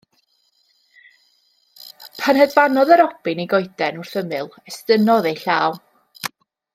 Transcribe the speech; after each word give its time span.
Pan 2.21 2.41
hedfanodd 2.43 2.95
y 2.97 2.99
robin 3.03 3.43
i 3.45 3.47
goeden 3.55 4.01
wrth 4.05 4.17
ymyl 4.25 4.49
estynnodd 4.73 5.29
ei 5.33 5.37
llaw. 5.47 5.79